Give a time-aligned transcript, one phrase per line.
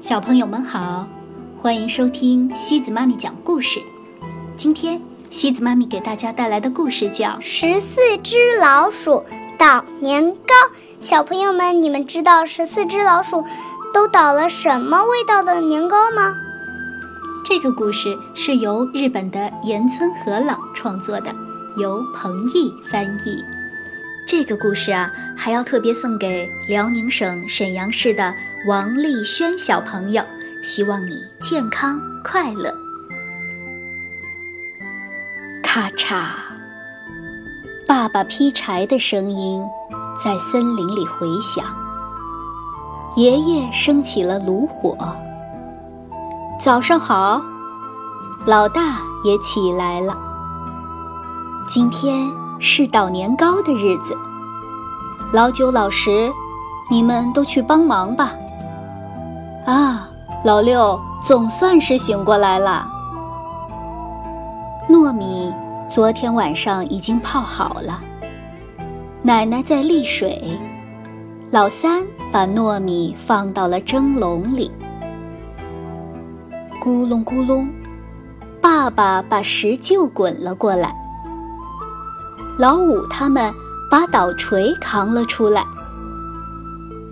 [0.00, 1.08] 小朋友们好，
[1.60, 3.80] 欢迎收听西子妈咪讲故事。
[4.56, 9.24] 今天西子妈咪给大家带来的故事叫《十四只老鼠
[9.58, 10.54] 捣年糕》。
[11.00, 13.44] 小朋友们，你们知道十四只老鼠
[13.92, 16.32] 都捣了什么味道的年糕吗？
[17.44, 21.34] 这个故事是由日本的岩村和朗创作的，
[21.76, 23.57] 由彭毅翻译。
[24.28, 28.34] 这个故事啊，还要特别送给辽宁省沈阳市的
[28.66, 30.22] 王丽轩小朋友，
[30.62, 32.70] 希望你健康快乐。
[35.62, 36.26] 咔嚓，
[37.86, 39.64] 爸爸劈柴的声音
[40.22, 41.64] 在森林里回响。
[43.16, 44.94] 爷爷升起了炉火。
[46.60, 47.40] 早上好，
[48.44, 50.14] 老大也起来了。
[51.66, 52.30] 今天。
[52.60, 54.16] 是捣年糕的日子，
[55.32, 56.30] 老九、老十，
[56.90, 58.32] 你们都去帮忙吧。
[59.64, 60.08] 啊，
[60.44, 62.86] 老六总算是醒过来了。
[64.88, 65.52] 糯米
[65.88, 68.00] 昨天晚上已经泡好了，
[69.22, 70.58] 奶奶在沥水。
[71.50, 74.70] 老三把糯米放到了蒸笼里，
[76.82, 77.68] 咕隆咕隆，
[78.60, 80.94] 爸爸把石臼滚了过来。
[82.58, 83.54] 老五他们
[83.88, 85.64] 把捣锤扛了出来，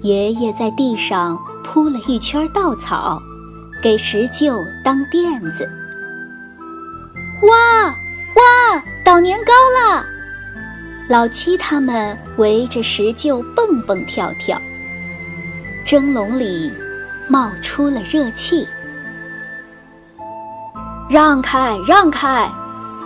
[0.03, 3.22] 爷爷在地上铺了一圈稻草，
[3.80, 5.70] 给石臼当垫子。
[7.42, 7.86] 哇
[8.34, 9.53] 哇，捣年糕
[9.94, 10.05] 了！
[11.08, 14.60] 老七他们围着石臼蹦蹦跳跳，
[15.84, 16.72] 蒸笼里
[17.28, 18.66] 冒出了热气。
[21.08, 22.50] 让开让开，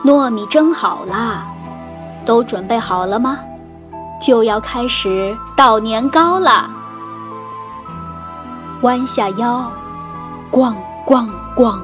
[0.07, 1.47] 糯米蒸好啦！
[2.25, 3.39] 都准备好了吗？
[4.21, 6.71] 就要开始捣年糕了。
[8.83, 9.71] 弯下腰，
[10.53, 10.75] 咣
[11.07, 11.79] 咣咣。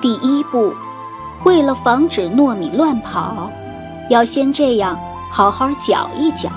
[0.00, 0.74] 第一步，
[1.44, 3.50] 为了防止糯米乱跑，
[4.10, 4.98] 要先这样
[5.30, 6.48] 好好搅一搅。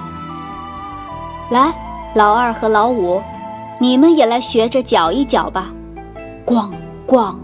[1.50, 1.74] 来，
[2.14, 3.22] 老二和老五，
[3.80, 5.68] 你们也来学着搅一搅吧。
[6.46, 6.70] 咣
[7.08, 7.36] 咣。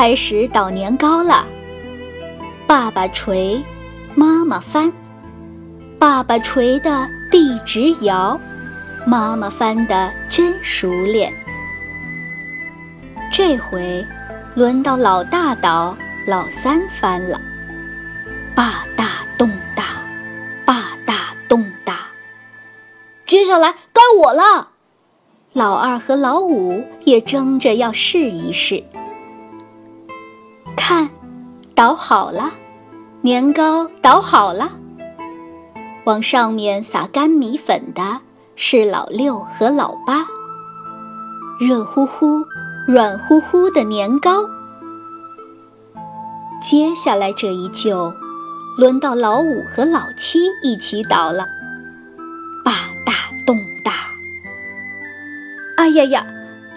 [0.00, 1.44] 开始捣年糕了，
[2.66, 3.62] 爸爸锤，
[4.14, 4.90] 妈妈翻，
[5.98, 8.40] 爸爸锤的地直摇，
[9.04, 11.30] 妈妈翻的真熟练。
[13.30, 14.02] 这回
[14.54, 15.94] 轮到老大捣，
[16.26, 17.38] 老三翻了，
[18.54, 19.04] 吧嗒
[19.36, 19.82] 咚嗒，
[20.64, 21.12] 吧嗒
[21.46, 21.92] 咚嗒。
[23.26, 24.68] 接下来该我了，
[25.52, 28.82] 老二和老五也争着要试一试。
[30.76, 31.08] 看，
[31.74, 32.50] 捣好了，
[33.20, 34.70] 年糕捣好了。
[36.04, 38.20] 往上面撒干米粉的
[38.56, 40.26] 是老六和老八。
[41.58, 42.42] 热乎乎、
[42.86, 44.44] 软乎乎的年糕。
[46.62, 48.12] 接下来这一旧，
[48.78, 51.46] 轮到老五和老七一起捣了。
[52.64, 53.92] 吧嗒咚嗒。
[55.76, 56.26] 哎呀呀，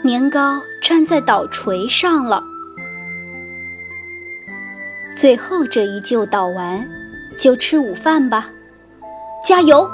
[0.01, 2.43] 年糕粘在捣锤上了。
[5.23, 6.85] 最后这一旧捣完，
[7.39, 8.47] 就吃午饭吧，
[9.41, 9.89] 加油！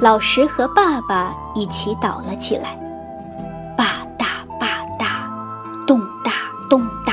[0.00, 2.74] 老石和爸爸一起捣了起来，
[3.76, 4.66] 吧嗒吧
[4.98, 6.32] 嗒，咚嗒
[6.68, 7.12] 咚嗒，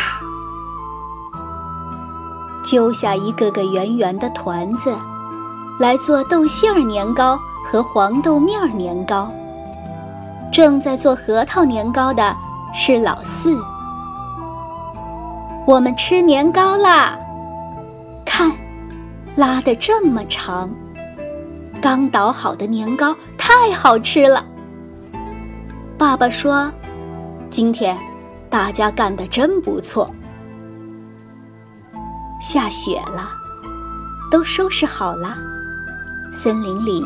[2.63, 4.91] 揪下一个个圆圆的团子，
[5.79, 7.37] 来做豆馅儿年糕
[7.71, 9.31] 和黄豆面儿年糕。
[10.51, 12.35] 正在做核桃年糕的
[12.73, 13.55] 是老四。
[15.67, 17.17] 我们吃年糕啦！
[18.25, 18.51] 看，
[19.35, 20.69] 拉的这么长，
[21.81, 24.43] 刚捣好的年糕太好吃了。
[25.97, 26.71] 爸爸说
[27.51, 27.97] ：“今天
[28.49, 30.09] 大家干的真不错。”
[32.41, 33.29] 下雪了，
[34.31, 35.37] 都收拾好了，
[36.33, 37.05] 森林里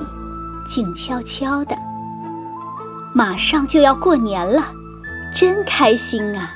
[0.65, 1.77] 静悄悄的。
[3.13, 4.63] 马上就要过年了，
[5.35, 6.55] 真开心啊！